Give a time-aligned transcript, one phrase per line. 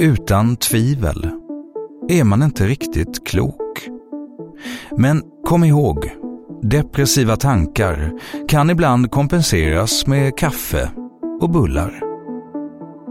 [0.00, 1.30] Utan tvivel
[2.08, 3.88] är man inte riktigt klok.
[4.96, 6.10] Men kom ihåg,
[6.62, 8.12] depressiva tankar
[8.48, 10.90] kan ibland kompenseras med kaffe
[11.40, 12.00] och bullar.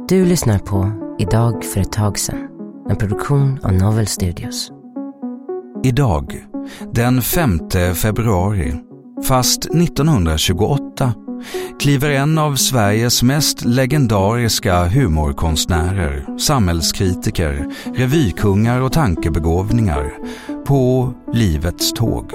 [0.08, 2.48] Du lyssnar på Idag för ett tag sedan,
[2.90, 4.72] en produktion av Novel Studios.
[5.84, 6.46] Idag,
[6.92, 7.60] den 5
[7.96, 8.74] februari,
[9.24, 11.14] fast 1928,
[11.80, 20.14] kliver en av Sveriges mest legendariska humorkonstnärer, samhällskritiker, revykungar och tankebegåvningar
[20.66, 22.32] på livets tåg.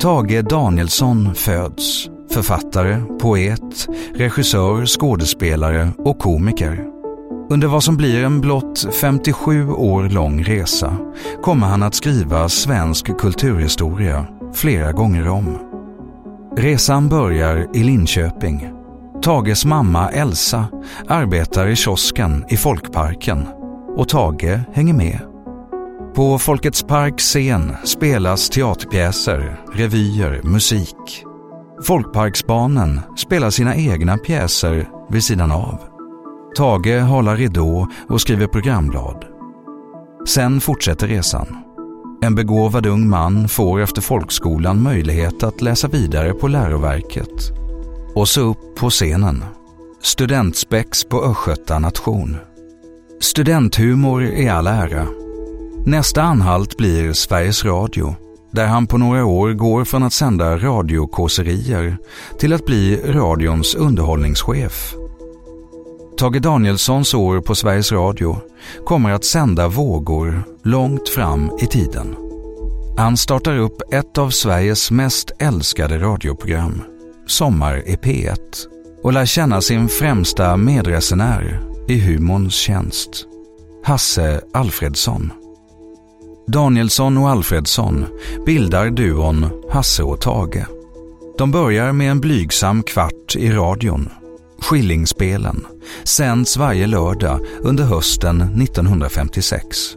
[0.00, 6.86] Tage Danielsson föds Författare, poet, regissör, skådespelare och komiker.
[7.50, 10.96] Under vad som blir en blott 57 år lång resa
[11.42, 15.67] kommer han att skriva svensk kulturhistoria flera gånger om.
[16.58, 18.70] Resan börjar i Linköping.
[19.22, 20.66] Tages mamma Elsa
[21.08, 23.46] arbetar i kiosken i Folkparken
[23.96, 25.20] och Tage hänger med.
[26.14, 31.24] På Folkets park scen spelas teaterpjäser, revyer, musik.
[31.82, 35.78] Folkparksbarnen spelar sina egna pjäser vid sidan av.
[36.56, 39.24] Tage håller ridå och skriver programblad.
[40.28, 41.67] Sen fortsätter resan.
[42.20, 47.50] En begåvad ung man får efter folkskolan möjlighet att läsa vidare på läroverket.
[48.14, 49.44] Och så upp på scenen.
[50.02, 52.36] Studentspex på Östgöta nation.
[53.20, 55.06] Studenthumor i all ära.
[55.86, 58.14] Nästa anhalt blir Sveriges Radio
[58.50, 61.98] där han på några år går från att sända radiokåserier
[62.38, 64.94] till att bli radions underhållningschef.
[66.18, 68.36] Tage Danielssons år på Sveriges Radio
[68.84, 72.16] kommer att sända vågor långt fram i tiden.
[72.96, 76.82] Han startar upp ett av Sveriges mest älskade radioprogram,
[77.26, 78.38] Sommar i P1
[79.02, 83.26] och lär känna sin främsta medresenär i humorns tjänst,
[83.84, 85.32] Hasse Alfredsson.
[86.46, 88.06] Danielsson och Alfredsson
[88.46, 90.66] bildar duon Hasse och Tage.
[91.38, 94.08] De börjar med en blygsam kvart i radion.
[94.62, 95.66] Skillingspelen
[96.04, 99.96] sänds varje lördag under hösten 1956.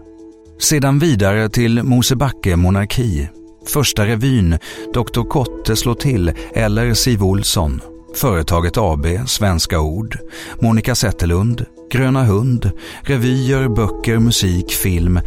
[0.59, 3.29] Sedan vidare till Mosebacke monarki,
[3.67, 4.57] Första revyn,
[4.93, 5.29] Dr.
[5.29, 7.81] Kotte slår till eller Siv Olsson,
[8.15, 10.17] Företaget AB, Svenska Ord,
[10.61, 12.71] Monica Zetterlund, Gröna Hund,
[13.01, 15.19] revyer, böcker, musik, film.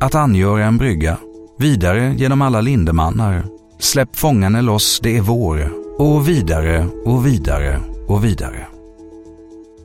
[0.00, 1.16] Att angöra en brygga,
[1.58, 3.46] vidare genom alla lindemannar,
[3.78, 8.71] släpp fångarna loss, det är vår, och vidare och vidare och vidare.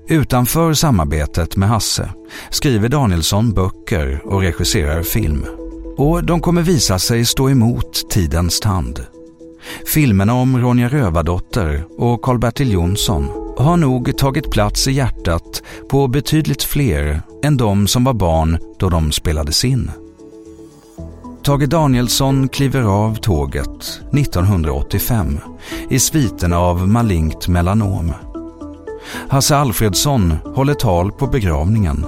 [0.10, 2.10] Utanför samarbetet med Hasse
[2.50, 5.46] skriver Danielsson böcker och regisserar film.
[5.98, 9.06] Och de kommer visa sig stå emot tidens tand.
[9.94, 16.64] Filmerna om Ronja Rövardotter och Karl-Bertil Jonsson har nog tagit plats i hjärtat på betydligt
[16.64, 19.92] fler än de som var barn då de spelades in.
[21.44, 25.40] Tage Danielsson kliver av tåget 1985
[25.90, 28.14] i sviten av malignt melanom.
[29.30, 32.06] Hasse Alfredsson håller tal på begravningen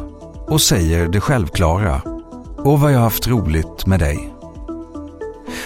[0.47, 2.01] och säger det självklara.
[2.57, 4.33] Och vad jag haft roligt med dig.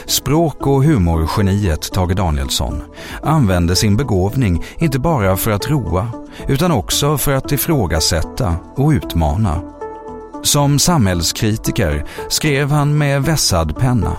[0.06, 2.82] Språk och humorgeniet Tage Danielsson
[3.22, 6.08] använde sin begåvning inte bara för att roa
[6.48, 9.62] utan också för att ifrågasätta och utmana.
[10.44, 14.18] Som samhällskritiker skrev han med vässad penna.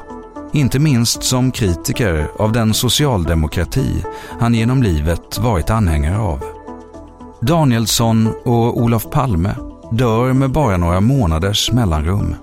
[0.53, 4.05] Inte minst som kritiker av den socialdemokrati
[4.41, 6.54] han genom livet varit anhängare av.
[7.46, 9.56] Danielsson och Olof Palme
[9.93, 12.35] dör med bara några månaders mellanrum.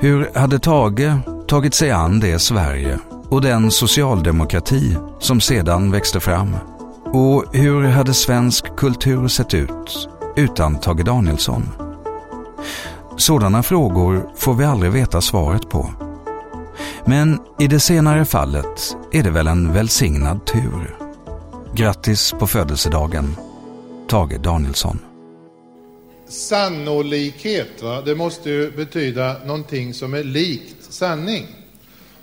[0.00, 1.12] Hur hade Tage
[1.48, 2.98] tagit sig an det Sverige
[3.28, 6.56] och den socialdemokrati som sedan växte fram?
[7.04, 11.68] Och hur hade svensk kultur sett ut utan Tage Danielsson?
[13.16, 15.90] Sådana frågor får vi aldrig veta svaret på.
[17.04, 20.96] Men i det senare fallet är det väl en välsignad tur.
[21.74, 23.36] Grattis på födelsedagen,
[24.10, 24.98] Tage Danielsson.
[26.28, 28.02] Sannolikhet, va?
[28.02, 31.46] det måste ju betyda någonting som är likt sanning.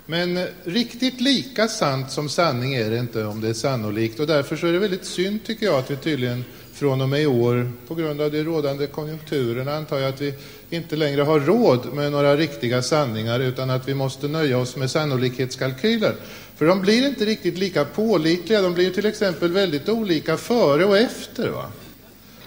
[0.06, 4.56] Men riktigt lika sant som sanning är det inte om det är sannolikt och därför
[4.56, 7.72] så är det väldigt synd tycker jag att vi tydligen från och med i år,
[7.88, 10.34] på grund av de rådande konjunkturerna, antar jag att vi
[10.70, 14.90] inte längre har råd med några riktiga sanningar utan att vi måste nöja oss med
[14.90, 16.14] sannolikhetskalkyler.
[16.58, 18.62] För de blir inte riktigt lika pålitliga.
[18.62, 21.48] De blir till exempel väldigt olika före och efter.
[21.48, 21.64] Va?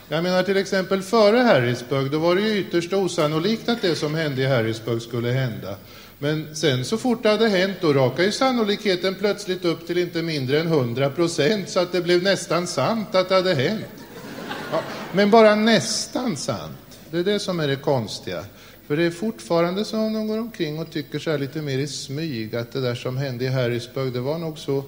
[0.07, 4.15] Jag menar till exempel före Harrisburg, då var det ju ytterst osannolikt att det som
[4.15, 5.75] hände i Harrisburg skulle hända.
[6.19, 10.21] Men sen så fort det hade hänt, då rakade ju sannolikheten plötsligt upp till inte
[10.21, 13.85] mindre än 100 procent, så att det blev nästan sant att det hade hänt.
[14.71, 14.81] Ja,
[15.13, 16.99] men bara nästan sant.
[17.11, 18.43] Det är det som är det konstiga.
[18.91, 21.87] För det är fortfarande som de går omkring och tycker så här lite mer i
[21.87, 24.83] smyg att det där som hände i Harrisburg, det var nog så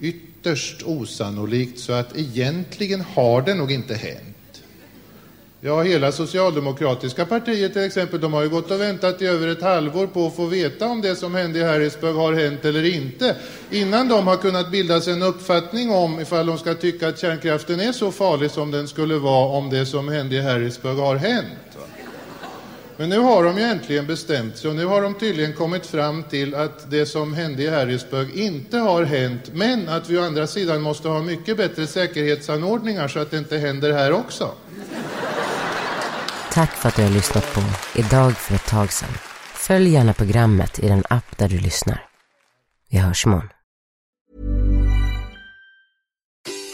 [0.00, 4.62] ytterst osannolikt så att egentligen har det nog inte hänt.
[5.60, 9.62] Ja, hela socialdemokratiska partiet till exempel, de har ju gått och väntat i över ett
[9.62, 13.36] halvår på att få veta om det som hände i Harrisburg har hänt eller inte,
[13.70, 17.80] innan de har kunnat bilda sig en uppfattning om ifall de ska tycka att kärnkraften
[17.80, 21.72] är så farlig som den skulle vara om det som hände i Harrisburg har hänt.
[23.02, 26.22] Men nu har de ju äntligen bestämt sig och nu har de tydligen kommit fram
[26.22, 30.46] till att det som hände i Harrisburg inte har hänt, men att vi å andra
[30.46, 34.54] sidan måste ha mycket bättre säkerhetsanordningar så att det inte händer här också.
[36.52, 37.60] Tack för att du har lyssnat på
[37.94, 39.08] Idag för ett tag sedan.
[39.54, 42.04] Följ gärna programmet i den app där du lyssnar.
[42.90, 43.48] Vi hörs imorgon.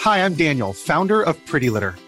[0.04, 2.07] Hi, I'm Daniel, founder of Pretty Litter.